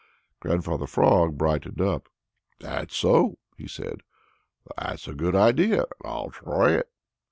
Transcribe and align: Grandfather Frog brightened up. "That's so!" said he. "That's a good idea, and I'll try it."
Grandfather 0.39 0.87
Frog 0.87 1.37
brightened 1.37 1.79
up. 1.79 2.09
"That's 2.59 2.97
so!" 2.97 3.37
said 3.67 4.01
he. 4.67 4.71
"That's 4.75 5.07
a 5.07 5.13
good 5.13 5.35
idea, 5.35 5.81
and 5.83 5.91
I'll 6.03 6.31
try 6.31 6.71
it." 6.71 6.89